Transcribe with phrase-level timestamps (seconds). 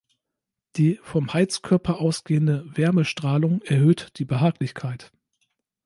[0.77, 5.11] Die vom Heizkörper ausgehende Wärmestrahlung erhöht die Behaglichkeit.